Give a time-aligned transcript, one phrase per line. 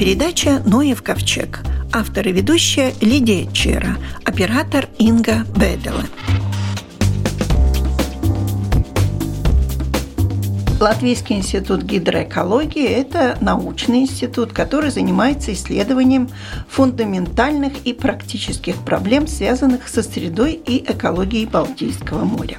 [0.00, 1.60] передача «Ноев ковчег».
[1.92, 6.04] Автор и ведущая Лидия Чера, оператор Инга Бедела.
[10.80, 16.30] Латвийский институт гидроэкологии– это научный институт, который занимается исследованием
[16.70, 22.56] фундаментальных и практических проблем, связанных со средой и экологией Балтийского моря.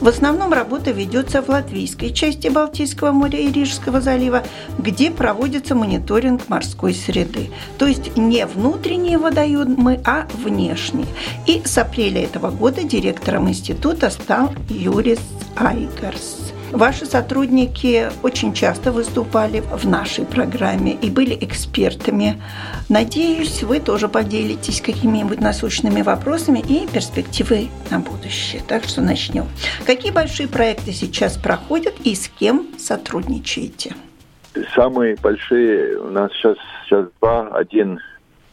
[0.00, 4.42] В основном работа ведется в латвийской части Балтийского моря и Рижского залива,
[4.78, 7.50] где проводится мониторинг морской среды.
[7.78, 11.06] То есть не внутренние водоемы, а внешние.
[11.46, 15.20] И с апреля этого года директором института стал Юрис
[15.56, 16.53] Айгарс.
[16.72, 22.42] Ваши сотрудники очень часто выступали в нашей программе и были экспертами.
[22.88, 28.62] Надеюсь, вы тоже поделитесь какими-нибудь насущными вопросами и перспективой на будущее.
[28.66, 29.46] Так что начнем.
[29.86, 33.94] Какие большие проекты сейчас проходят и с кем сотрудничаете?
[34.74, 36.56] Самые большие у нас сейчас,
[36.86, 37.48] сейчас два.
[37.48, 38.00] Один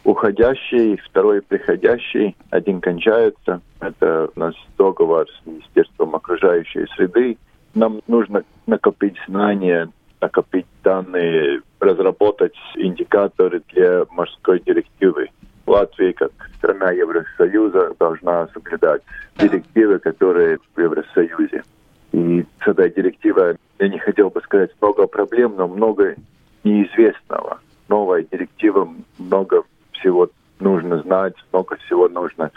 [0.04, 2.36] уходящий, второй приходящий.
[2.50, 3.62] Один кончается.
[3.80, 7.38] Это у нас договор с Министерством окружающей среды–
[7.74, 15.30] нам нужно накопить знания, накопить данные, разработать индикаторы для морской директивы.
[15.66, 19.02] Латвия, как страна Евросоюза, должна соблюдать
[19.38, 21.64] директивы, которые в Евросоюзе.
[22.12, 26.16] И с этой директивой, я не хотел бы сказать много проблем, но много
[26.64, 27.60] неизвестного.
[27.88, 29.64] Новая директива, много
[29.94, 32.52] всего нужно знать, много всего нужно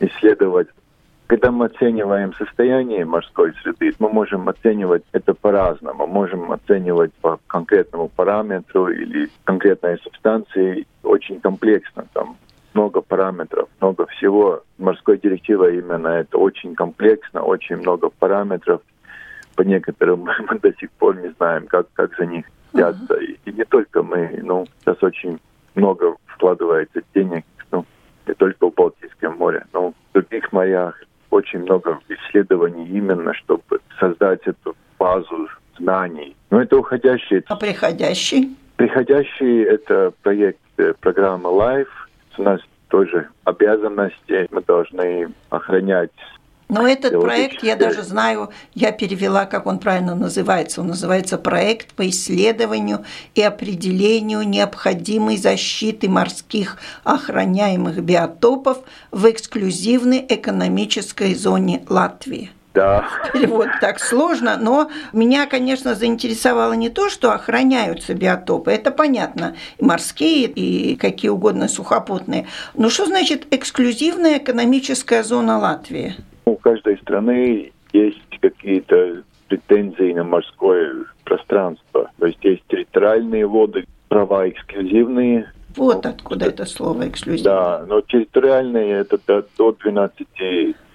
[0.00, 0.68] исследовать.
[1.26, 6.06] Когда мы оцениваем состояние морской среды, мы можем оценивать это по-разному.
[6.06, 12.06] Можем оценивать по конкретному параметру или конкретной субстанции очень комплексно.
[12.12, 12.36] Там
[12.74, 14.62] много параметров, много всего.
[14.76, 18.82] Морской директива именно это очень комплексно, очень много параметров.
[19.56, 23.14] По некоторым мы до сих пор не знаем, как, как за них взяться.
[23.14, 23.24] Uh-huh.
[23.24, 25.40] И, и не только мы, ну, сейчас очень
[25.74, 27.86] много вкладывается денег, ну,
[28.26, 31.00] не только в Балтийском море, но в других морях
[31.34, 36.36] очень много исследований именно, чтобы создать эту базу знаний.
[36.50, 37.42] Но это уходящий.
[37.48, 38.56] А приходящий?
[38.76, 41.86] Приходящий– это проект э, программы LIFE.
[42.38, 44.46] У нас тоже обязанности.
[44.50, 46.10] Мы должны охранять
[46.68, 50.80] но этот проект, я даже знаю, я перевела, как он правильно называется.
[50.80, 53.04] Он называется «Проект по исследованию
[53.34, 58.78] и определению необходимой защиты морских охраняемых биотопов
[59.10, 62.50] в эксклюзивной экономической зоне Латвии».
[62.74, 63.06] Да.
[63.32, 69.84] Перевод так сложно, но меня, конечно, заинтересовало не то, что охраняются биотопы, это понятно, и
[69.84, 72.48] морские, и какие угодно сухопутные.
[72.74, 76.16] Но что значит эксклюзивная экономическая зона Латвии?
[76.44, 80.94] У каждой страны есть какие-то претензии на морское
[81.24, 82.10] пространство.
[82.18, 85.50] То есть есть территориальные воды, права эксклюзивные.
[85.76, 87.52] Вот откуда это слово эксклюзивное.
[87.52, 89.18] Да, но территориальные это
[89.56, 90.26] до 12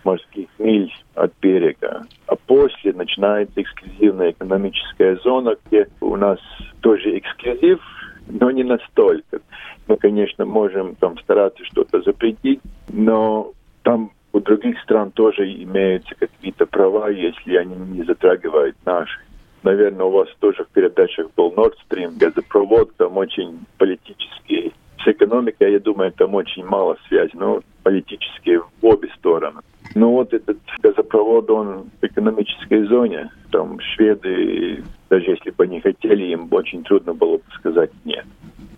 [0.04, 2.06] морских миль от берега.
[2.28, 6.40] А после начинается эксклюзивная экономическая зона, где у нас
[6.82, 7.80] тоже эксклюзив,
[8.28, 9.42] но не настолько.
[9.88, 13.52] Мы, конечно, можем там стараться что-то запретить, но
[13.84, 19.20] там у других стран тоже имеются какие-то права, если они не затрагивают наши.
[19.64, 24.74] Наверное, у вас тоже в передачах был Nord Stream, газопровод, там очень политический.
[25.04, 29.62] С экономикой, я думаю, там очень мало связи, но политические в обе стороны.
[29.96, 33.30] Ну вот этот газопровод, он в экономической зоне.
[33.52, 38.26] Там шведы, даже если бы они хотели, им очень трудно было бы сказать «нет».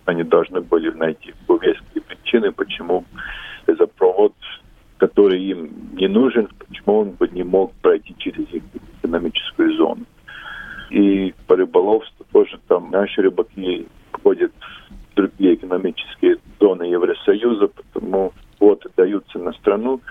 [0.05, 3.03] Они должны были найти веские причины, почему
[3.67, 4.33] газопровод
[5.01, 8.45] который им не нужен, почему он бы не мог пройти через
[9.01, 10.05] экономическую зону.
[10.91, 18.85] И по рыболовству тоже там наши рыбаки ходят в другие экономические зоны Евросоюза, потому вот
[18.95, 20.01] даются на страну,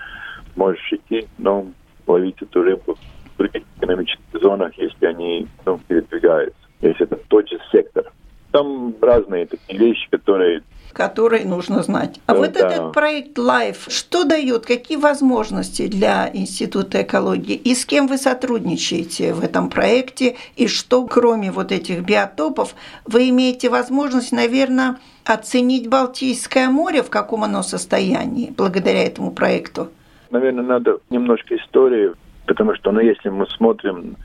[0.57, 1.67] можешь идти, но
[2.05, 2.97] ловить эту рыбу
[3.33, 8.11] в других экономических зонах, если они ну, передвигаются, если это тот же сектор.
[8.51, 12.19] Там разные такие вещи, которые которые нужно знать.
[12.25, 12.59] А вот да.
[12.59, 19.33] этот проект LIFE, что дает, какие возможности для Института экологии и с кем вы сотрудничаете
[19.33, 26.69] в этом проекте и что, кроме вот этих биотопов, вы имеете возможность, наверное, оценить Балтийское
[26.69, 29.89] море, в каком оно состоянии благодаря этому проекту?
[30.29, 32.11] Наверное, надо немножко истории,
[32.47, 34.15] потому что, ну, если мы смотрим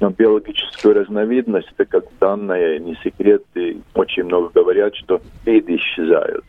[0.00, 6.44] но биологическую разновидность, это как данное, не секрет, и очень много говорят, что виды исчезают.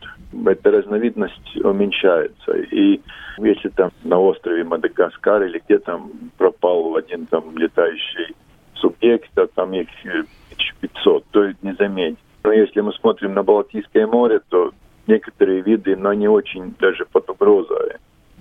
[0.46, 2.52] Эта разновидность уменьшается.
[2.52, 3.00] И
[3.38, 8.34] если там на острове Мадагаскар или где там пропал один там летающий
[8.74, 12.18] субъект, а там их 1500, то это не заметить.
[12.44, 14.72] Но если мы смотрим на Балтийское море, то
[15.06, 17.96] некоторые виды, но не очень даже под угрозой.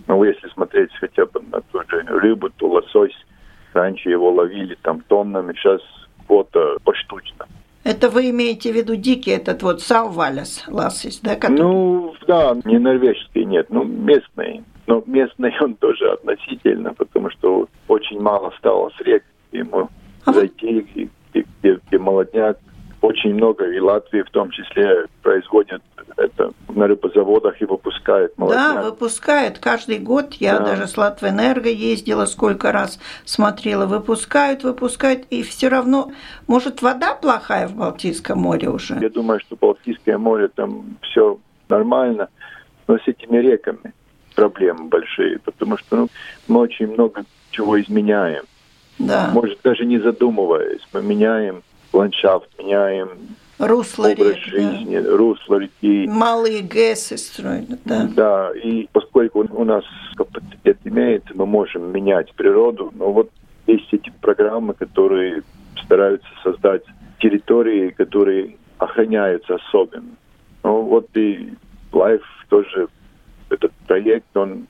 [0.07, 3.17] Но если смотреть хотя бы на ту же рыбу, то лосось,
[3.73, 5.81] раньше его ловили там тоннами, сейчас
[6.25, 7.47] квота поштучно.
[7.83, 11.35] Это вы имеете в виду дикий этот вот саувалес ласис, да?
[11.35, 11.57] Который...
[11.59, 14.63] Ну, да, не норвежский, нет, ну, местный.
[14.87, 19.23] Но местный он тоже относительно, потому что очень мало стало с рек
[19.53, 19.89] ему
[20.25, 22.57] а зайти, где, где, где молодняк.
[23.01, 25.81] Очень много, и Латвии в том числе производят
[26.17, 28.75] это на рыбозаводах и выпускают молодняк.
[28.75, 30.33] Да, выпускают каждый год.
[30.35, 30.65] Я да.
[30.65, 33.85] даже с Латвэнерго ездила сколько раз, смотрела.
[33.85, 36.11] Выпускают, выпускают, и все равно,
[36.47, 38.97] может, вода плохая в Балтийском море уже?
[38.99, 41.39] Я думаю, что Балтийское море там все
[41.69, 42.29] нормально,
[42.87, 43.93] но с этими реками
[44.35, 46.07] проблемы большие, потому что ну,
[46.47, 48.43] мы очень много чего изменяем.
[48.99, 49.29] Да.
[49.33, 51.63] Может, даже не задумываясь, мы меняем
[51.97, 53.09] ландшафт, меняем
[53.59, 55.17] русло образ рек, жизни, да.
[55.17, 56.07] русло реки.
[56.07, 58.07] Малые ГЭСы строят, да.
[58.15, 59.83] Да, и поскольку у нас
[60.15, 63.29] капацитет имеется, мы можем менять природу, но вот
[63.65, 65.43] есть эти программы, которые
[65.83, 66.83] стараются создать
[67.19, 70.15] территории, которые охраняются особенно.
[70.63, 71.53] Ну вот и
[71.91, 72.87] Life тоже,
[73.49, 74.67] этот проект, он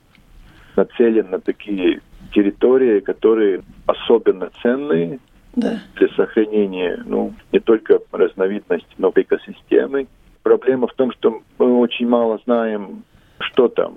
[0.76, 2.00] нацелен на такие
[2.32, 5.18] территории, которые особенно ценные,
[5.54, 5.80] да.
[5.96, 10.06] для сохранения ну, не только разновидности, но и экосистемы.
[10.42, 13.02] Проблема в том, что мы очень мало знаем,
[13.38, 13.96] что там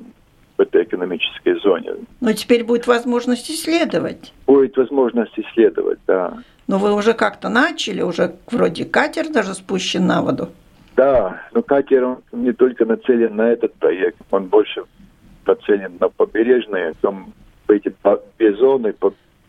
[0.58, 1.92] в этой экономической зоне.
[2.20, 4.34] Но теперь будет возможность исследовать.
[4.46, 6.38] Будет возможность исследовать, да.
[6.68, 10.50] Но вы уже как-то начали, уже вроде катер даже спущен на воду.
[10.96, 14.84] Да, но катер он не только нацелен на этот проект, он больше
[15.46, 17.34] нацелен на побережные, там
[17.68, 17.94] эти
[18.38, 18.94] две зоны.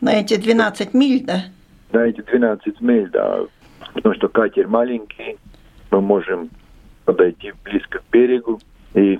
[0.01, 1.45] На эти 12 миль, да?
[1.93, 3.41] На эти 12 миль, да,
[3.95, 5.39] потому что катер маленький,
[5.91, 6.51] мы можем
[7.05, 8.59] подойти близко к берегу,
[8.95, 9.19] и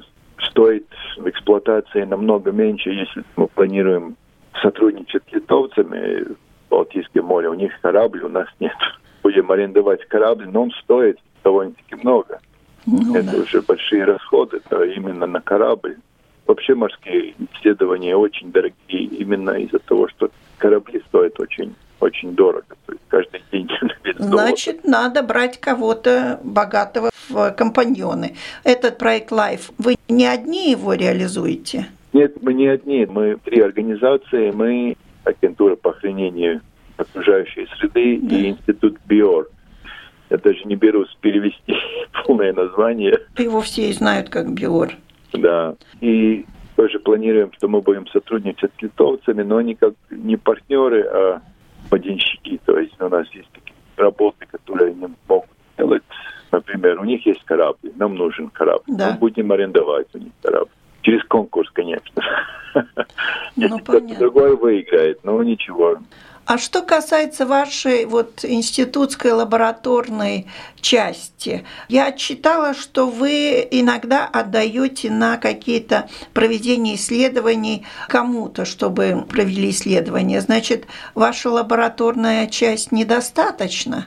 [0.51, 0.87] стоит
[1.17, 4.17] в эксплуатации намного меньше, если мы планируем
[4.61, 6.37] сотрудничать с литовцами в
[6.71, 7.49] Балтийском море.
[7.49, 8.77] У них корабль, у нас нет.
[9.23, 12.41] Будем арендовать корабль, но он стоит довольно-таки много.
[12.87, 13.43] Ну, Это да.
[13.43, 15.97] уже большие расходы это именно на корабль.
[16.47, 22.77] Вообще морские исследования очень дорогие именно из-за того, что корабли стоят очень очень дорого.
[22.87, 23.69] То есть каждый день
[24.19, 28.35] Значит, надо брать кого-то богатого в компаньоны.
[28.65, 31.87] Этот проект Life, вы не одни его реализуете?
[32.13, 33.07] Нет, мы не одни.
[33.07, 34.51] Мы три организации.
[34.51, 36.61] Мы агентура по охранению
[36.97, 38.37] окружающей среды да.
[38.37, 39.49] и институт БИОР.
[40.31, 41.75] Я даже не берусь перевести
[42.27, 43.19] полное название.
[43.39, 44.93] Его все знают как БИОР.
[45.35, 45.77] Да.
[46.01, 46.45] И
[46.77, 51.43] тоже планируем, что мы будем сотрудничать с литовцами, но они как не партнеры, а
[51.93, 52.59] поденщики.
[52.65, 56.03] То есть у нас есть такие работы, которые они могут делать.
[56.51, 58.85] Например, у них есть корабль, нам нужен корабль.
[58.87, 59.11] Да.
[59.11, 60.71] Мы будем арендовать у них корабль.
[61.03, 62.23] Через конкурс, конечно.
[62.75, 62.83] Ну,
[63.57, 65.99] Если кто-то другой выиграет, но ничего.
[66.45, 70.49] А что касается вашей вот институтской лабораторной
[70.81, 80.41] части, я читала, что вы иногда отдаете на какие-то проведения исследований кому-то, чтобы провели исследования.
[80.41, 84.07] Значит, ваша лабораторная часть недостаточно?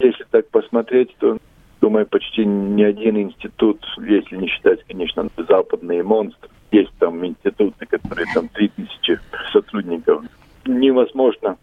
[0.00, 1.38] Если так посмотреть, то
[1.80, 8.26] думаю, почти ни один институт, если не считать, конечно, западные монстры, есть там институты, которые
[8.34, 9.20] там 3000
[9.52, 10.24] сотрудников.
[10.66, 11.56] Невозможно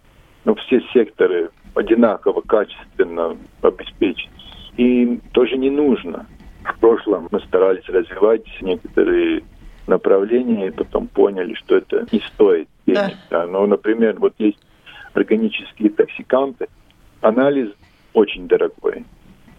[0.46, 4.30] но все секторы одинаково качественно обеспечить.
[4.78, 6.28] И тоже не нужно.
[6.64, 9.44] В прошлом мы старались развивать некоторые
[9.88, 13.18] направления и потом поняли, что это не стоит денег.
[13.30, 13.46] Да.
[13.46, 13.48] Да.
[13.48, 14.60] Но, например, вот есть
[15.14, 16.68] органические токсиканты.
[17.22, 17.70] Анализ
[18.14, 19.06] очень дорогой.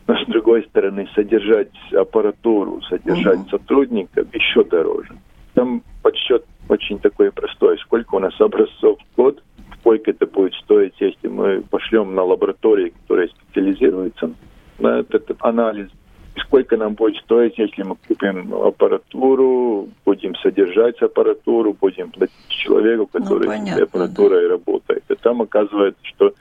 [0.06, 3.50] Но, с другой стороны, содержать аппаратуру, содержать угу.
[3.50, 5.12] сотрудников еще дороже.
[5.54, 7.78] Там подсчет очень такой простой.
[7.78, 9.42] Сколько у нас образцов в год–
[9.86, 14.32] сколько это будет стоить, если мы пошлем на лаборатории, которые специализируются
[14.80, 15.90] на этот анализ,
[16.38, 23.20] сколько нам будет стоить, если мы купим аппаратуру, будем содержать аппаратуру, будем платить человеку, ну,
[23.20, 24.48] который ну, понятно, аппаратурой да.
[24.48, 25.04] работает.
[25.08, 26.32] И там оказывается, что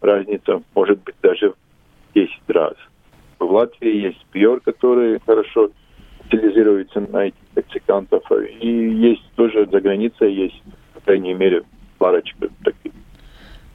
[0.00, 2.74] разница может быть даже в 10 раз.
[3.38, 5.70] В Латвии есть Пьор, который хорошо
[6.24, 8.22] специализируется на этих токсикантов,
[8.60, 10.62] и есть тоже за границей есть,
[10.94, 11.64] по крайней мере,
[11.98, 12.92] парочка таких.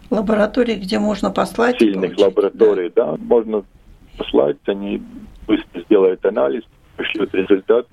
[0.09, 1.79] Лабораторий, где можно послать?
[1.79, 3.13] Сильных лабораторий, да.
[3.13, 3.17] да.
[3.17, 3.63] Можно
[4.17, 5.01] послать, они
[5.47, 6.63] быстро сделают анализ,
[6.95, 7.87] пришлют результат.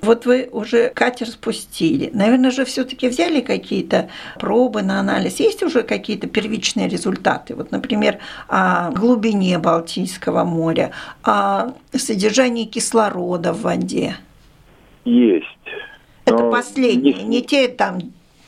[0.00, 2.10] Вот вы уже катер спустили.
[2.12, 5.40] Наверное же все-таки взяли какие-то пробы на анализ.
[5.40, 7.54] Есть уже какие-то первичные результаты?
[7.54, 10.90] Вот, например, о глубине Балтийского моря,
[11.22, 14.16] о содержании кислорода в воде.
[15.06, 15.46] Есть.
[16.26, 17.98] Это последние, не, не те там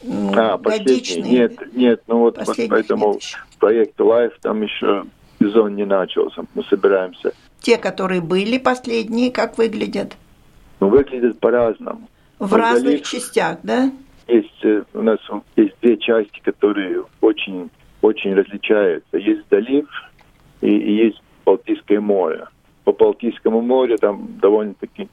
[0.05, 1.23] а, годичные.
[1.23, 3.19] Нет, нет, ну вот, вот поэтому
[3.59, 5.05] проект Life там еще
[5.39, 6.45] сезон не начался.
[6.55, 7.33] Мы собираемся.
[7.61, 10.17] Те, которые были последние, как выглядят?
[10.81, 12.09] Ну, выглядят по-разному.
[12.39, 13.03] В Но разных залив...
[13.03, 13.91] частях, да?
[14.29, 15.19] Есть э, у нас
[15.57, 17.71] есть две части, которые очень
[18.03, 19.17] очень различаются.
[19.17, 19.89] Есть залив
[20.61, 22.47] и, и есть Балтийское море.
[22.85, 25.09] По Балтийскому морю там довольно-таки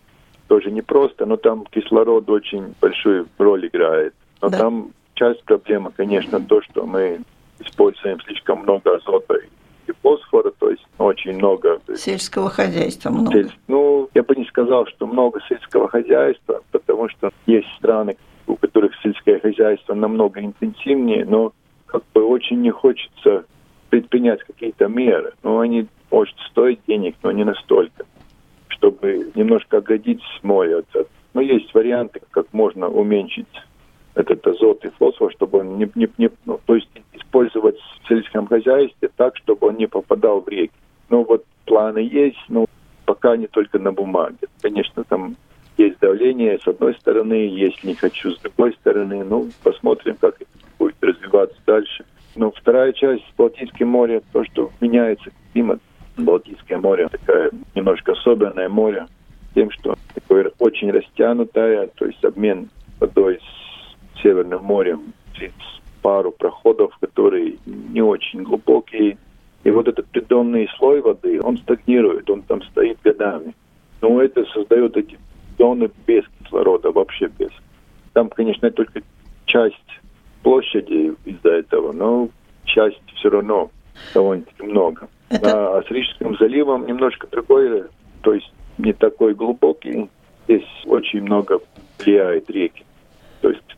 [0.47, 4.13] тоже непросто, но там кислород очень большую роль играет.
[4.43, 4.57] Но да.
[4.57, 7.21] там часть проблемы, конечно, то, что мы
[7.59, 9.35] используем слишком много азота
[9.87, 11.79] и фосфора, то есть очень много.
[11.95, 13.31] Сельского хозяйства много.
[13.31, 13.51] Сель...
[13.69, 18.91] Ну, я бы не сказал, что много сельского хозяйства, потому что есть страны, у которых
[19.01, 21.53] сельское хозяйство намного интенсивнее, но
[21.85, 23.45] как бы очень не хочется
[23.89, 25.31] предпринять какие-то меры.
[25.43, 28.03] Ну, они, может, стоят денег, но не настолько,
[28.67, 30.83] чтобы немножко оградить море.
[31.33, 33.47] Но есть варианты, как можно уменьшить
[34.15, 38.47] этот азот и фосфор, чтобы он не, не, не ну, то есть использовать в сельском
[38.47, 40.73] хозяйстве так, чтобы он не попадал в реки.
[41.09, 42.65] Ну вот планы есть, но
[43.05, 44.47] пока не только на бумаге.
[44.61, 45.35] Конечно, там
[45.77, 49.23] есть давление с одной стороны, есть не хочу с другой стороны.
[49.23, 52.05] Ну, посмотрим, как это будет развиваться дальше.
[52.35, 55.79] Но вторая часть Балтийского моря, то, что меняется климат.
[56.15, 59.07] Балтийское море такое немножко особенное море
[59.55, 63.39] тем, что такое очень растянутое, то есть обмен водой
[64.23, 65.53] Северным морем через
[66.01, 69.17] пару проходов, которые не очень глубокие.
[69.63, 73.53] И вот этот придонный слой воды, он стагнирует, он там стоит годами.
[74.01, 75.17] Но это создает эти
[75.57, 77.51] зоны без кислорода, вообще без.
[78.13, 79.01] Там, конечно, только
[79.45, 79.75] часть
[80.41, 82.29] площади из-за этого, но
[82.65, 83.71] часть все равно
[84.13, 85.07] довольно-таки много.
[85.29, 85.77] Это...
[85.77, 87.85] А, с Рижским заливом немножко другой,
[88.21, 90.09] то есть не такой глубокий.
[90.45, 91.59] Здесь очень много
[91.99, 92.83] влияет реки.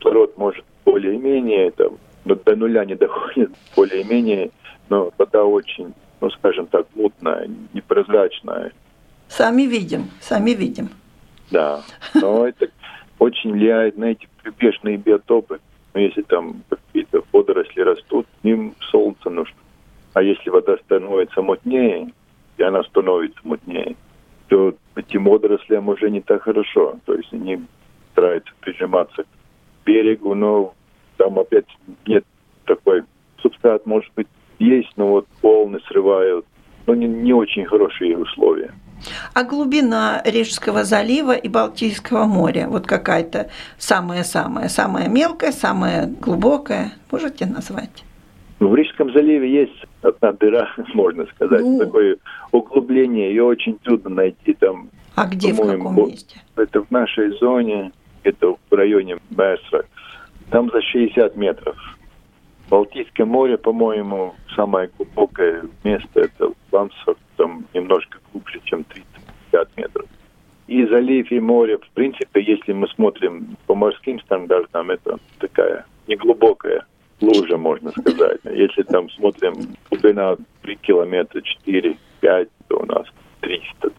[0.06, 4.50] Кислород может более-менее там, до нуля не доходит, более-менее,
[4.88, 8.72] но вода очень, ну скажем так, мутная, непрозрачная.
[9.28, 10.90] Сами видим, сами видим.
[11.50, 11.82] Да,
[12.14, 12.68] но это
[13.18, 15.58] очень влияет на эти прибрежные биотопы.
[15.94, 19.56] Но если там какие-то водоросли растут, им солнце нужно.
[20.12, 22.12] А если вода становится мутнее,
[22.58, 23.96] и она становится мутнее,
[24.48, 26.96] то этим водорослям уже не так хорошо.
[27.06, 27.60] То есть они
[28.12, 29.26] стараются прижиматься к
[29.86, 30.74] берегу, но
[31.16, 31.66] там опять
[32.06, 32.24] нет
[32.66, 33.04] такой
[33.40, 34.26] субстрат, может быть,
[34.58, 36.44] есть, но вот волны срывают.
[36.86, 38.72] Ну, не, не очень хорошие условия.
[39.34, 47.46] А глубина Рижского залива и Балтийского моря, вот какая-то самая-самая, самая мелкая, самая глубокая, можете
[47.46, 48.04] назвать?
[48.58, 51.78] В Рижском заливе есть одна дыра, можно сказать, ну...
[51.78, 52.16] такое
[52.52, 54.88] углубление, ее очень трудно найти там.
[55.14, 56.40] А где, в каком месте?
[56.56, 57.92] Это в нашей зоне,
[58.26, 59.84] это в районе Месра.
[60.50, 61.76] Там за 60 метров.
[62.68, 68.84] Балтийское море, по-моему, самое глубокое место, это Лансфорд, там немножко глубже, чем
[69.52, 70.06] 30-50 метров.
[70.66, 76.84] И залив, и море, в принципе, если мы смотрим по морским стандартам, это такая неглубокая
[77.20, 78.40] лужа, можно сказать.
[78.44, 79.54] Если там смотрим
[79.88, 83.06] глубина 3 километра, 4-5, то у нас
[83.40, 83.90] 300.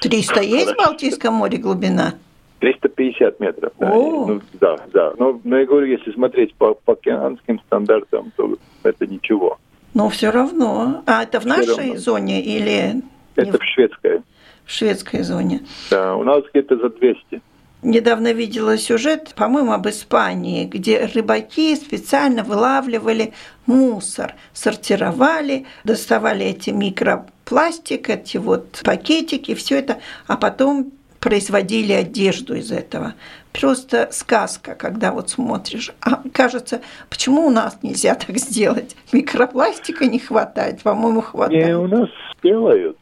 [0.00, 2.14] 300 есть в Балтийском море глубина?
[2.62, 3.72] 350 метров.
[3.80, 5.12] Да, ну, да, да.
[5.18, 9.58] Но, но я говорю, если смотреть по, по океанским стандартам, то это ничего.
[9.94, 11.02] Но все равно.
[11.06, 11.96] А это в все нашей равно.
[11.96, 13.02] зоне или...
[13.34, 14.20] Это в шведской.
[14.64, 15.62] В шведской зоне.
[15.90, 17.42] Да, у нас где-то за 200.
[17.82, 23.32] Недавно видела сюжет, по-моему, об Испании, где рыбаки специально вылавливали
[23.66, 30.92] мусор, сортировали, доставали эти микропластик, эти вот пакетики, все это, а потом
[31.22, 33.14] производили одежду из этого.
[33.52, 35.92] Просто сказка, когда вот смотришь.
[36.00, 38.96] А кажется, почему у нас нельзя так сделать?
[39.12, 41.66] Микропластика не хватает, по-моему, хватает.
[41.66, 42.08] Не, у нас
[42.42, 42.98] делают.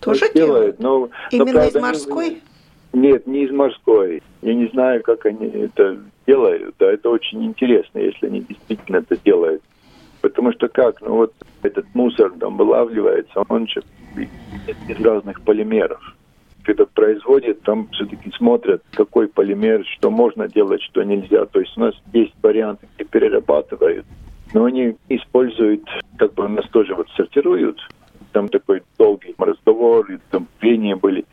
[0.00, 0.78] Тоже делают?
[0.78, 2.42] Но, Именно но, правда, из морской?
[2.92, 4.22] Не, нет, не из морской.
[4.42, 6.74] Я не знаю, как они это делают.
[6.78, 9.62] Да, это очень интересно, если они действительно это делают.
[10.20, 11.00] Потому что как?
[11.00, 13.82] Ну вот этот мусор там вылавливается, он же
[14.88, 16.13] из разных полимеров
[16.64, 21.44] когда производят, там все-таки смотрят, какой полимер, что можно делать, что нельзя.
[21.46, 24.06] То есть у нас есть варианты, где перерабатывают,
[24.52, 25.82] но они используют,
[26.16, 27.78] как бы у нас тоже вот сортируют,
[28.32, 31.24] там такой долгий разговор, и там прения были.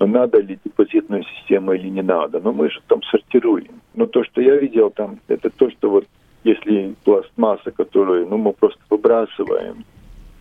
[0.00, 2.40] надо ли депозитную систему или не надо.
[2.40, 3.80] Но мы же там сортируем.
[3.94, 6.06] Но то, что я видел там, это то, что вот
[6.44, 9.84] если пластмасса, которую ну, мы просто выбрасываем,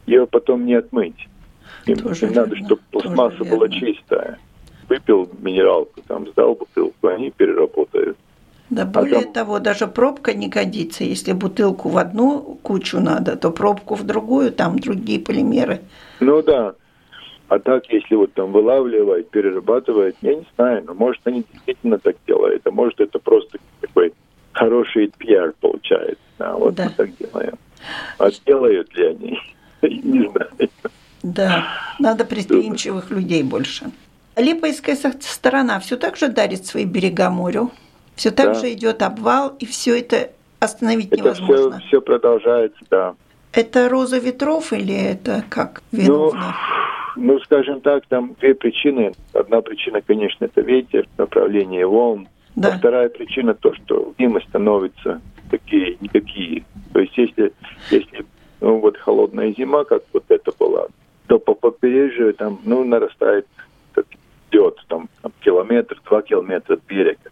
[0.07, 1.27] ее потом не отмыть.
[1.85, 4.39] Им, им надо, чтобы пластмасса была чистая.
[4.87, 8.17] Выпил минералку, там сдал бутылку, они переработают.
[8.69, 9.33] Да более а там...
[9.33, 11.03] того, даже пробка не годится.
[11.03, 15.81] Если бутылку в одну кучу надо, то пробку в другую, там другие полимеры.
[16.19, 16.73] Ну да.
[17.49, 22.15] А так, если вот там вылавливать, перерабатывать, я не знаю, но может они действительно так
[22.25, 24.13] делают, а может это просто такой
[24.53, 26.23] хороший пиар получается.
[26.39, 26.85] Да, вот да.
[26.85, 27.55] мы так делаем.
[28.17, 29.39] А делают ли они?
[29.81, 30.49] Не знаю.
[31.23, 31.67] Да,
[31.99, 33.91] надо предприимчивых людей больше.
[34.37, 37.71] Липойская сторона все так же дарит свои берега морю?
[38.15, 38.53] Все так да.
[38.55, 41.79] же идет обвал, и все это остановить это невозможно?
[41.79, 43.15] Все, все продолжается, да.
[43.51, 46.55] Это роза ветров или это как виновно?
[47.15, 49.13] Ну, ну, скажем так, там две причины.
[49.33, 52.29] Одна причина, конечно, это ветер, направление волн.
[52.55, 52.69] Да.
[52.69, 56.63] А вторая причина то, что зимы становятся такие никакие.
[56.93, 57.53] То есть если,
[57.89, 58.25] если
[58.61, 60.87] ну, вот холодная зима, как вот это была,
[61.31, 63.47] то по побережью там, ну, нарастает,
[64.51, 67.31] идет там, там километр, два километра от берега.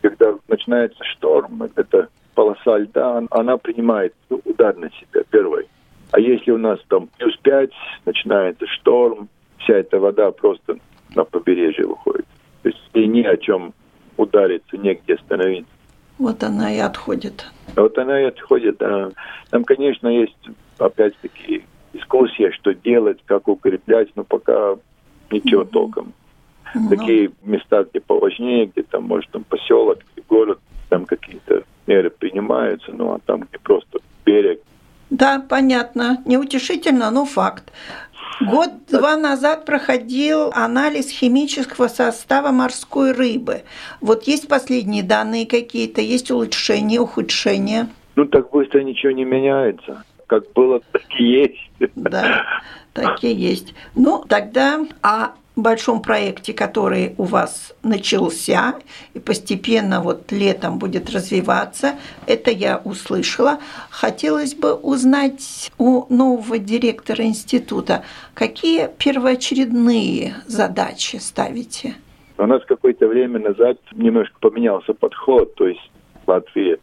[0.00, 5.66] Когда начинается шторм, это полоса льда, она принимает удар на себя первой.
[6.12, 7.72] А если у нас там плюс пять,
[8.04, 9.28] начинается шторм,
[9.58, 10.78] вся эта вода просто
[11.16, 12.26] на побережье выходит.
[12.62, 13.74] То есть и ни о чем
[14.16, 15.72] удариться, негде остановиться.
[16.18, 17.44] Вот она и отходит.
[17.74, 19.10] Вот она и отходит, да.
[19.50, 21.64] Там, конечно, есть опять-таки
[21.96, 24.76] дискуссия, что делать, как укреплять, но пока
[25.30, 25.70] ничего mm-hmm.
[25.70, 26.12] толком.
[26.74, 26.88] Mm-hmm.
[26.88, 29.98] Такие места, где поважнее, где там, может, там поселок,
[30.28, 34.60] город, там какие-то меры принимаются, ну а там, где просто берег.
[35.10, 36.22] Да, понятно.
[36.24, 37.72] Неутешительно, но факт.
[38.40, 43.62] Год-два назад проходил анализ химического состава морской рыбы.
[44.00, 47.88] Вот есть последние данные какие-то, есть улучшения, ухудшения?
[48.16, 50.04] Ну, так быстро ничего не меняется.
[50.26, 51.70] Как было, так и есть.
[51.94, 52.44] Да,
[52.92, 53.74] так и есть.
[53.94, 58.74] Ну, тогда а большом проекте, который у вас начался
[59.14, 61.94] и постепенно вот летом будет развиваться.
[62.26, 63.58] Это я услышала.
[63.90, 71.94] Хотелось бы узнать у нового директора института, какие первоочередные задачи ставите?
[72.38, 75.90] У нас какое-то время назад немножко поменялся подход, то есть
[76.26, 76.78] Латвия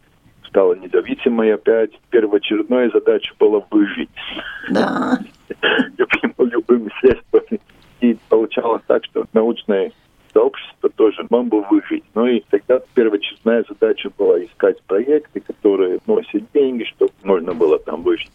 [0.54, 1.90] стала независимой опять.
[2.12, 4.10] Первоочередная задача была выжить.
[4.70, 5.18] Да.
[5.98, 7.60] Любым, любыми средствами
[8.02, 9.92] и получалось так, что научное
[10.32, 12.04] сообщество тоже мог бы выжить.
[12.14, 18.04] Ну и тогда первоочередная задача была искать проекты, которые носят деньги, чтобы можно было там
[18.04, 18.32] выжить.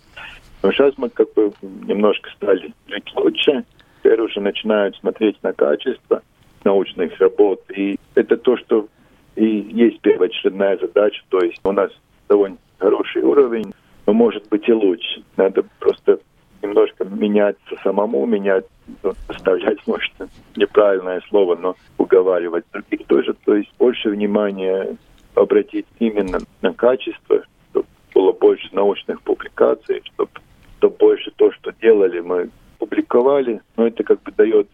[0.63, 3.65] Но сейчас мы как бы немножко стали жить лучше.
[3.99, 6.23] Теперь уже начинают смотреть на качество
[6.65, 7.63] научных работ.
[7.77, 8.89] И это то, что
[9.37, 11.23] и есть первоочередная задача.
[11.29, 11.93] То есть у нас
[12.29, 13.73] довольно хороший уровень,
[14.07, 15.23] но может быть и лучше.
[15.37, 16.21] Надо просто
[16.63, 18.67] немножко меняться самому, менять,
[19.03, 20.13] ну, оставлять, может,
[20.57, 23.35] неправильное слово, но уговаривать других тоже.
[23.45, 24.97] То есть больше внимания
[25.35, 30.31] обратить именно на качество, чтобы было больше научных публикаций, чтобы,
[30.79, 33.61] чтобы больше то, что делали, мы публиковали.
[33.77, 34.69] Но это как бы дает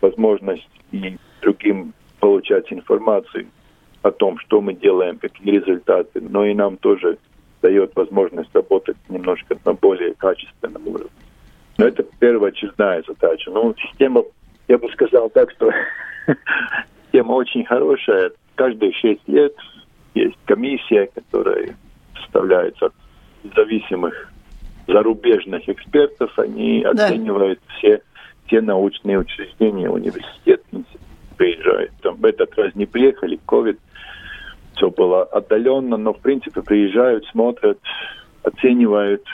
[0.00, 3.46] возможность и другим получать информацию
[4.04, 7.16] о том, что мы делаем, какие результаты, но и нам тоже
[7.62, 11.08] дает возможность работать немножко на более качественном уровне.
[11.78, 13.50] Но это первоочередная задача.
[13.50, 14.22] Ну, система,
[14.68, 15.70] я бы сказал так, что
[17.04, 18.32] система очень хорошая.
[18.56, 19.54] Каждые шесть лет
[20.14, 21.74] есть комиссия, которая
[22.20, 22.92] составляется от
[23.42, 24.30] независимых
[24.86, 26.38] зарубежных экспертов.
[26.38, 27.06] Они да.
[27.06, 28.02] оценивают все,
[28.46, 30.84] все научные учреждения, университеты
[31.36, 31.92] приезжают.
[32.02, 33.78] Там в этот раз не приехали, ковид–
[34.76, 37.78] все было отдаленно, но в принципе приезжают, смотрят,
[38.42, 39.24] оценивают,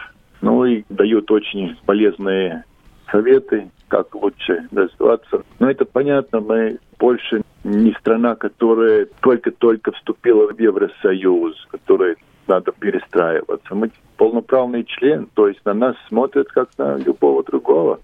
[0.41, 2.65] ну и дают очень полезные
[3.11, 5.43] советы, как лучше развиваться.
[5.59, 13.75] Но это понятно, мы больше не страна, которая только-только вступила в Евросоюз, которая надо перестраиваться.
[13.75, 18.01] Мы полноправный член, то есть на нас смотрят как на любого другого.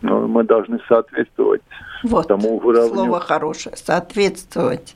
[0.00, 1.62] Но мы должны соответствовать
[2.02, 2.94] вот, тому уровню.
[2.94, 4.94] Слово хорошее, соответствовать.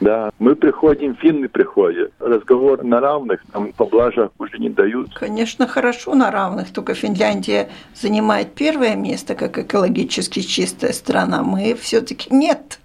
[0.00, 2.12] Да, мы приходим, финны приходят.
[2.18, 5.14] Разговор на равных, там поблажек уже не дают.
[5.14, 11.42] Конечно, хорошо на равных, только Финляндия занимает первое место как экологически чистая страна.
[11.42, 12.80] Мы все-таки нет.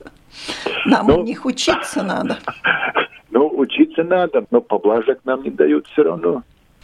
[0.86, 2.38] Нам ну, у них учиться надо.
[3.32, 6.42] Ну, учиться надо, но поблажек нам не дают все равно.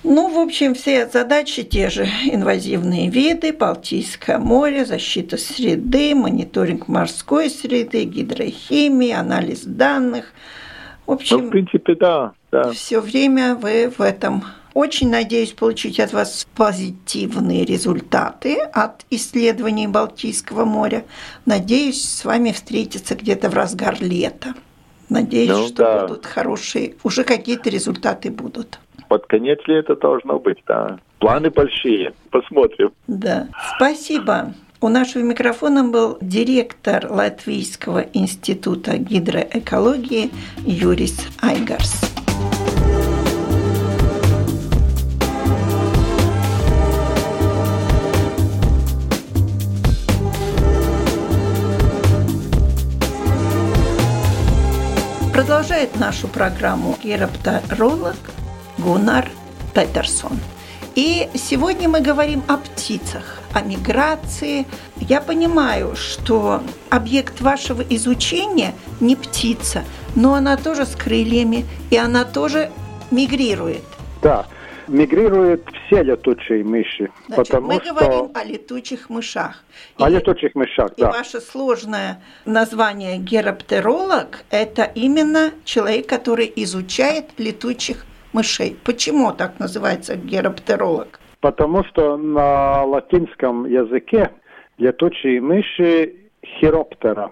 [0.07, 2.07] Ну, в общем, все задачи те же.
[2.25, 10.25] Инвазивные виды, Балтийское море, защита среды, мониторинг морской среды, гидрохимия, анализ данных.
[11.07, 12.71] В общем, ну, в принципе, да, да.
[12.71, 14.43] Все время вы в этом
[14.75, 21.03] очень надеюсь получить от вас позитивные результаты от исследований Балтийского моря.
[21.47, 24.53] Надеюсь с вами встретиться где-то в разгар лета.
[25.09, 26.07] Надеюсь, ну, что да.
[26.07, 30.99] будут хорошие, уже какие-то результаты будут под конец лета должно быть, да.
[31.19, 32.13] Планы большие.
[32.31, 32.91] Посмотрим.
[33.07, 33.47] Да.
[33.75, 34.53] Спасибо.
[34.81, 40.29] У нашего микрофона был директор Латвийского института гидроэкологии
[40.65, 42.01] Юрис Айгарс.
[55.33, 58.15] Продолжает нашу программу героптеролог
[58.85, 59.27] Гуннар
[59.73, 60.39] Петерсон.
[60.93, 64.67] И сегодня мы говорим о птицах, о миграции.
[64.97, 69.83] Я понимаю, что объект вашего изучения не птица,
[70.15, 72.69] но она тоже с крыльями, и она тоже
[73.09, 73.81] мигрирует.
[74.21, 74.45] Да,
[74.87, 77.09] мигрируют все летучие мыши.
[77.25, 77.91] Значит, потому мы что...
[77.91, 79.63] говорим о летучих мышах.
[79.97, 81.09] О и, летучих мышах, и да.
[81.09, 88.77] И ваше сложное название героптеролог– это именно человек, который изучает летучих мышей.
[88.83, 91.19] Почему так называется героптеролог?
[91.39, 94.31] Потому что на латинском языке
[94.77, 97.31] летучие мыши хироптера.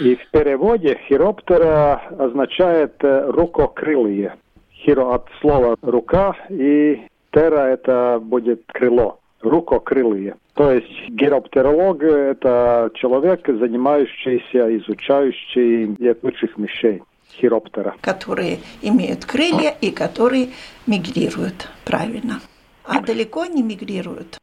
[0.00, 4.34] И в переводе хироптера означает э, рукокрылые.
[4.72, 7.00] Хиро от слова рука и
[7.32, 9.20] тера это будет крыло.
[9.40, 10.34] Рукокрылые.
[10.54, 17.02] То есть героптеролог– это человек, занимающийся, изучающий летучих мышей
[17.40, 17.94] хироптера.
[18.00, 20.48] Которые имеют крылья и которые
[20.86, 22.40] мигрируют, правильно.
[22.84, 24.38] А далеко не мигрируют?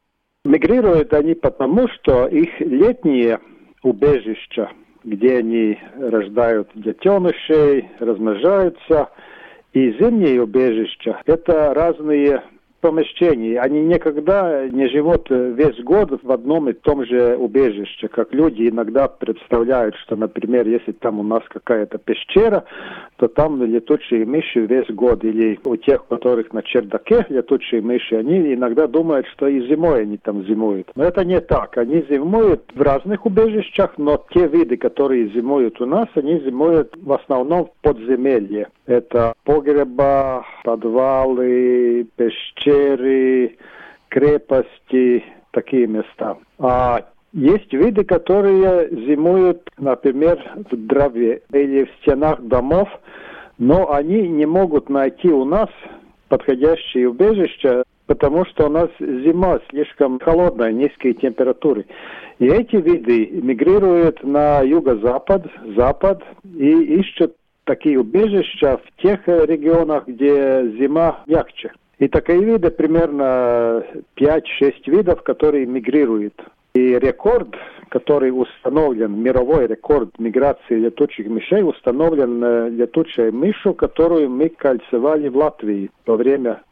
[0.45, 3.39] Мигрируют они потому, что их летние
[3.81, 4.69] убежища,
[5.03, 9.09] где они рождают детенышей, размножаются,
[9.73, 12.43] и зимние убежища– это разные
[12.83, 13.57] помещений.
[13.57, 19.07] Они никогда не живут весь год в одном и том же убежище, как люди иногда
[19.07, 22.65] представляют, что, например, если там у нас какая-то пещера,
[23.23, 25.23] то там летучие мыши весь год.
[25.23, 30.17] Или у тех, которых на чердаке летучие мыши, они иногда думают, что и зимой они
[30.17, 30.91] там зимуют.
[30.95, 31.77] Но это не так.
[31.77, 37.13] Они зимуют в разных убежищах, но те виды, которые зимуют у нас, они зимуют в
[37.13, 38.67] основном в подземелье.
[38.87, 43.55] Это погреба, подвалы, пещеры,
[44.09, 46.35] крепости, такие места.
[46.59, 46.99] А
[47.33, 52.87] есть виды, которые зимуют, например, в дрове или в стенах домов,
[53.57, 55.69] но они не могут найти у нас
[56.29, 61.85] подходящие убежища, потому что у нас зима слишком холодная, низкие температуры.
[62.39, 70.67] И эти виды мигрируют на юго-запад, запад и ищут такие убежища в тех регионах, где
[70.77, 71.71] зима мягче.
[71.99, 73.83] И такие виды примерно
[74.17, 74.41] 5-6
[74.87, 76.33] видов, которые мигрируют.
[76.75, 77.55] И рекорд,
[77.89, 85.37] который установлен, мировой рекорд миграции летучих мышей, установлен э, летучей мышью, которую мы кольцевали в
[85.37, 86.63] Латвии во время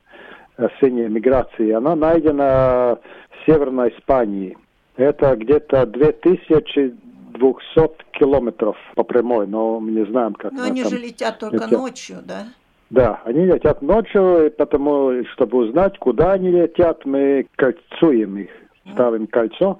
[0.58, 1.70] осенней миграции.
[1.70, 2.98] Она найдена
[3.30, 4.58] в Северной Испании.
[4.96, 6.96] Это где-то 2000
[7.34, 10.52] 200 километров по прямой, но мы не знаем, как...
[10.52, 11.72] Но они же летят только летят.
[11.72, 12.48] ночью, да?
[12.90, 18.50] Да, они летят ночью, и потому, чтобы узнать, куда они летят, мы кольцуем их,
[18.94, 19.80] ставим кольцо,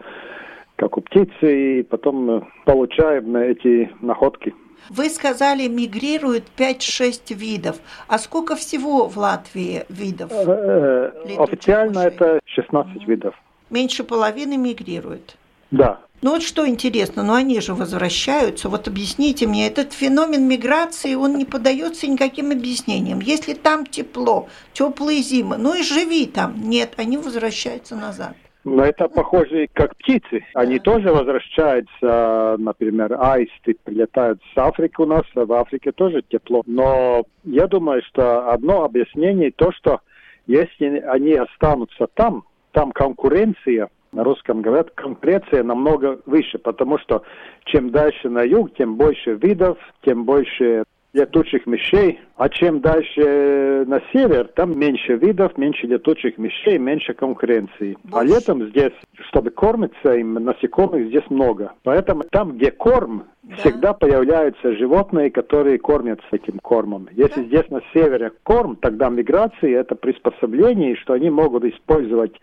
[0.76, 4.54] как у птицы, и потом получаем эти находки.
[4.90, 7.78] Вы сказали, мигрируют 5-6 видов.
[8.08, 10.32] А сколько всего в Латвии видов?
[10.32, 13.06] Э, официально это 16 угу.
[13.06, 13.36] видов.
[13.70, 15.38] Меньше половины мигрируют?
[15.70, 16.00] Да.
[16.22, 18.70] Ну вот что интересно, ну они же возвращаются.
[18.70, 23.22] Вот объясните мне, этот феномен миграции, он не поддается никаким объяснениям.
[23.22, 26.70] Если там тепло, теплые зимы, ну и живи там.
[26.70, 28.36] Нет, они возвращаются назад.
[28.64, 30.46] Но это похоже как птицы.
[30.54, 36.62] Они тоже возвращаются, например, аисты прилетают с Африки у нас, а в Африке тоже тепло.
[36.68, 40.02] Но я думаю, что одно объяснение то, что
[40.46, 47.24] если они останутся там, там конкуренция– на русском говорят, конкуренция намного выше, потому что
[47.66, 54.02] чем дальше на юг, тем больше видов, тем больше летучих мышей, а чем дальше на
[54.14, 57.98] север, там меньше видов, меньше летучих мышей, меньше конкуренции.
[58.12, 58.34] А Больше.
[58.34, 58.94] летом здесь,
[59.30, 61.74] чтобы кормиться им, насекомых здесь много.
[61.84, 63.56] Поэтому там, где корм, Да.
[63.58, 67.10] всегда появляются животные, которые кормятся этим кормом.
[67.12, 67.48] Если Да.
[67.48, 72.40] здесь на севере корм, тогда миграция это приспособление, что они могут использовать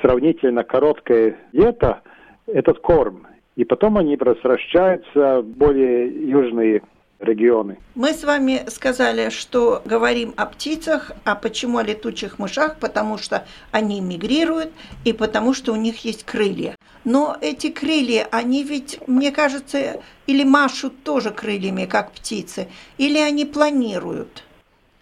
[0.00, 2.02] сравнительно короткое лето
[2.46, 3.26] этот корм.
[3.56, 6.82] И потом они возвращаются в более южные
[7.24, 7.78] регионы.
[7.94, 12.78] Мы с вами сказали, что говорим о птицах, а почему о летучих мышах?
[12.78, 14.70] Потому что они мигрируют
[15.04, 16.76] и потому что у них есть крылья.
[17.04, 23.44] Но эти крылья, они ведь, мне кажется, или машут тоже крыльями, как птицы, или они
[23.44, 24.44] планируют.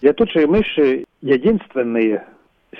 [0.00, 2.26] Летучие мыши единственные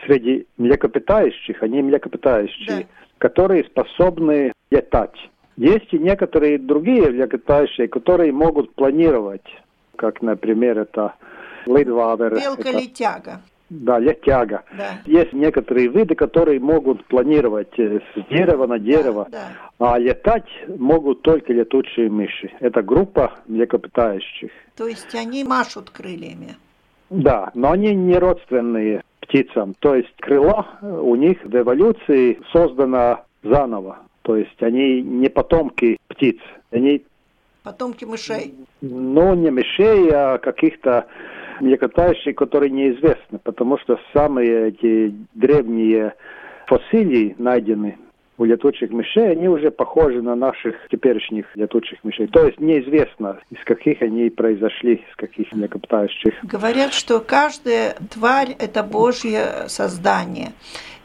[0.07, 2.87] среди млекопитающих, они млекопитающие, Да.
[3.18, 5.14] которые способны летать.
[5.56, 9.46] Есть и некоторые другие млекопитающие, которые могут планировать,
[9.96, 11.14] как, например, это
[11.66, 13.40] это, Белка-летяга.
[13.70, 14.64] да, летяга.
[14.76, 14.98] Да.
[15.06, 21.22] Есть некоторые виды, которые могут планировать э, с дерева на дерево, Да, а летать могут
[21.22, 22.50] только летучие мыши.
[22.60, 24.50] Это группа млекопитающих.
[24.76, 26.56] То есть они машут крыльями.
[27.10, 29.74] Да, но они не родственные птицам.
[29.78, 33.98] То есть крыла у них в эволюции создано заново.
[34.22, 36.38] То есть они не потомки птиц.
[36.70, 37.04] Они,
[37.62, 38.54] Потомки мышей.
[38.80, 41.06] ну, не мышей, а каких-то
[41.61, 43.38] млекопитающих, которые неизвестны.
[43.42, 46.14] Потому что самые эти древние
[46.66, 47.98] фасилии найдены
[48.42, 52.26] у летучих мышей, они уже похожи на наших теперешних летучих мышей.
[52.26, 56.35] То есть неизвестно, из каких они произошли, из каких млекопитающих.
[56.42, 60.52] Говорят, что каждая тварь– это Божье создание.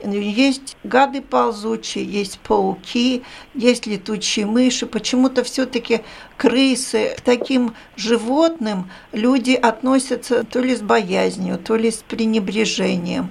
[0.04, 3.24] Есть гады ползучие, есть пауки,
[3.54, 4.88] есть летучие мыши.
[4.88, 6.00] Почему-то все-таки
[6.38, 13.30] крысы к таким животным люди относятся то ли с боязнью, то ли с пренебрежением.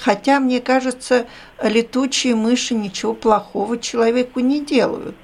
[0.00, 1.26] Хотя, мне кажется,
[1.62, 5.16] летучие мыши ничего плохого человеку не делают.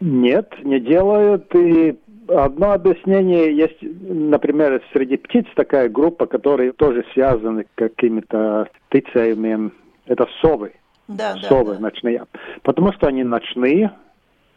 [0.00, 1.54] Нет, не делают.
[1.54, 1.96] И
[2.28, 9.70] одно объяснение есть, например, среди птиц такая группа, которые тоже связаны какими-то птицами.
[10.06, 10.72] Это совы.
[11.08, 11.80] Да, да, совы да.
[11.80, 12.24] ночные.
[12.62, 13.92] Потому что они ночные,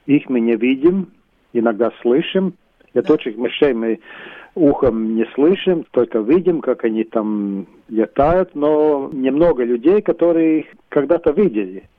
[0.05, 1.11] их мы не видим,
[1.53, 2.53] иногда слышим.
[2.93, 3.99] Летучих мышей мы
[4.55, 11.31] ухом не слышим, только видим, как они там летают, но немного людей, которые их когда-то
[11.31, 11.89] видели.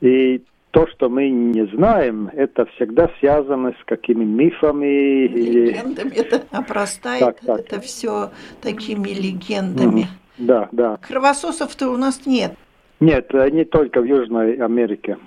[0.00, 5.68] И то, что мы не знаем, это всегда связано с какими мифами или...
[5.70, 7.60] Легендами это обрастает, Так, так.
[7.60, 8.30] это все
[8.62, 10.00] такими легендами.
[10.00, 10.08] Мгм.
[10.38, 10.98] Да, да.
[11.06, 12.54] Кровососов-то у нас нет.
[13.00, 15.18] Нет, они только в Южной Америке.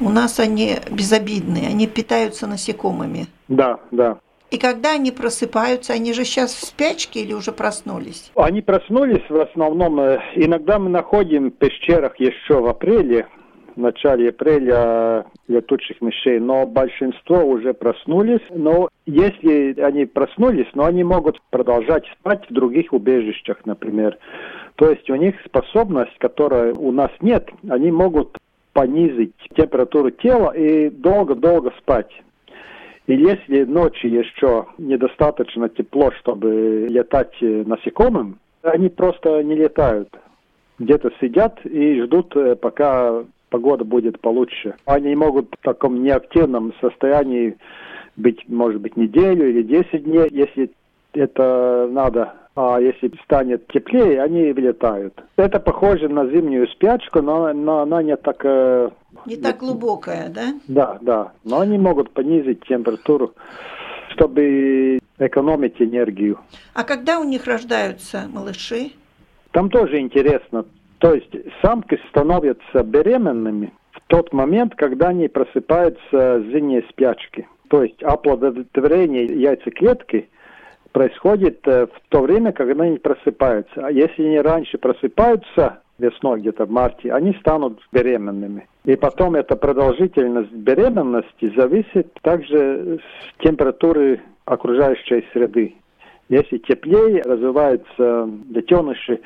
[0.00, 3.26] У нас они безобидные, они питаются насекомыми.
[3.48, 4.18] Да, да.
[4.50, 8.30] И когда они просыпаются, они же сейчас в спячке или уже проснулись?
[8.34, 10.00] Они проснулись в основном.
[10.00, 13.26] э, Иногда мы находим в пещерах еще в апреле,
[13.76, 18.40] в начале апреля летучих мышей, но большинство уже проснулись.
[18.50, 24.16] Но если они проснулись, но они могут продолжать спать в других убежищах, например.
[24.76, 28.38] То есть у них способность, которая у нас нет, они могут
[28.72, 32.10] понизить температуру тела и долго-долго спать.
[33.08, 40.10] И если ночью еще недостаточно тепло, чтобы летать насекомым, они просто не летают.
[40.78, 44.74] Где-то сидят и ждут, пока погода будет получше.
[44.84, 47.56] Они могут в таком неактивном состоянии
[48.16, 50.70] быть, может быть, неделю или 10 дней, если
[51.14, 52.34] это надо.
[52.60, 55.14] А если станет теплее, они вылетают.
[55.36, 58.44] Это похоже на зимнюю спячку, но, но она не так...
[58.44, 58.90] э,
[59.26, 60.54] Не так глубокая, да?
[60.66, 61.32] да, да.
[61.44, 63.32] Но они могут понизить температуру,
[64.10, 66.40] чтобы экономить энергию.
[66.74, 68.90] А когда у них рождаются малыши?
[69.52, 70.64] Там тоже интересно.
[70.98, 77.46] То есть самки становятся беременными в тот момент, когда они просыпаются с зимней спячки.
[77.68, 80.28] То есть оплодотворение яйцеклетки
[80.98, 83.86] происходит э, в то время, когда они просыпаются.
[83.86, 88.66] А если они раньше просыпаются, весной где-то в марте, они станут беременными.
[88.84, 95.76] И потом эта продолжительность беременности зависит также с температуры окружающей среды.
[96.28, 99.20] Если теплее, развиваются детеныши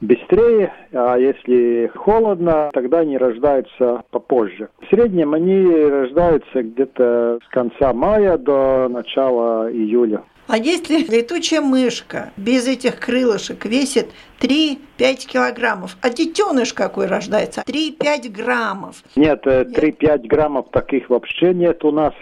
[0.00, 4.70] быстрее, а если холодно, тогда они рождаются попозже.
[4.80, 10.22] В среднем они рождаются где-то с конца мая до начала июля.
[10.48, 14.06] А если летучая мышка без этих крылышек весит
[14.40, 14.78] 3-5
[15.26, 17.62] килограммов, а детеныш какой рождается?
[17.66, 18.96] 3-5 граммов.
[19.14, 22.14] Нет, э, 3-5 граммов таких вообще нет у нас.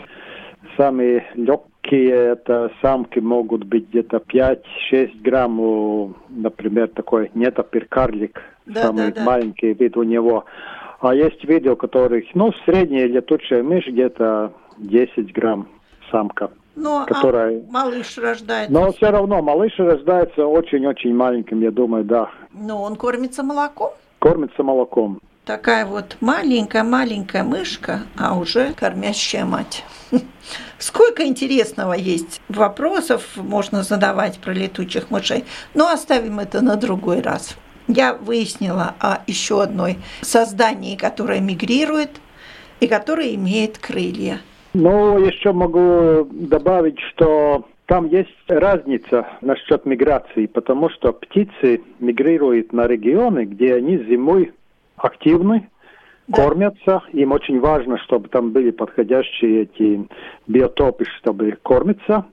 [0.77, 9.21] Самые легкие это самки могут быть где-то 5-6 грамм, например, такой нетопер-карлик, да, самый да,
[9.21, 9.25] да.
[9.25, 10.47] маленький вид у него.
[10.99, 15.69] А есть виды, у которых, ну, средняя летучая мышь где-то 10 грамм
[16.11, 16.51] самка.
[16.85, 17.59] А которая...
[17.59, 18.73] а малыш рождается?
[18.73, 22.31] Но все равно малыш рождается очень-очень маленьким, я думаю, да.
[22.53, 23.93] Но он кормится молоком?
[24.19, 25.21] Кормится молоком.
[25.47, 29.85] Такая вот маленькая-маленькая мышка, а уже кормящая мать.
[30.79, 37.57] Сколько интересного есть вопросов можно задавать про летучих мышей, но оставим это на другой раз.
[37.87, 42.11] Я выяснила о еще одной создании, которое мигрирует
[42.81, 44.41] и которое имеет крылья.
[44.79, 52.87] Ну, еще могу добавить, что там есть разница насчет миграции, потому что птицы мигрируют на
[52.87, 54.53] регионы, где они зимой
[54.97, 55.71] активны,
[56.29, 56.43] да.
[56.43, 57.03] кормятся.
[57.15, 60.07] Им очень важно, чтобы там были подходящие эти
[60.47, 62.27] биотопы, чтобы кормиться.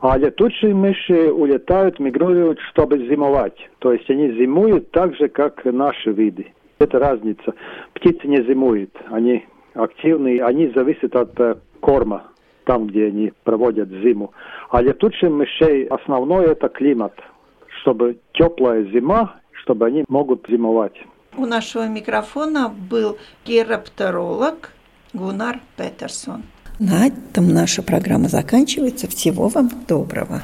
[0.00, 3.70] А летучие мыши улетают, мигрируют, чтобы зимовать.
[3.78, 6.48] То есть они зимуют так же, как наши виды.
[6.80, 7.54] Это разница.
[7.92, 12.24] Птицы не зимуют, они активны, они зависят от э, корма,
[12.64, 14.32] там, где они проводят зиму.
[14.70, 17.12] А летучим мышей основное это климат,
[17.80, 20.94] чтобы теплая зима, чтобы они могут зимовать.
[21.36, 24.70] У нашего микрофона был героптеролог
[25.12, 26.42] Гунар Петерсон.
[26.78, 29.08] На этом наша программа заканчивается.
[29.08, 30.42] Всего вам доброго.